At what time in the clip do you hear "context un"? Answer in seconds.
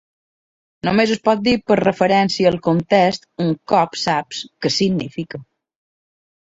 2.69-3.55